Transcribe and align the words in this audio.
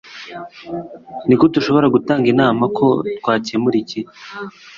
Nigute 1.27 1.55
ushobora 1.57 1.91
gutanga 1.95 2.25
inama 2.33 2.63
ko 2.77 2.87
twakemura 3.19 3.75
iki 3.83 3.99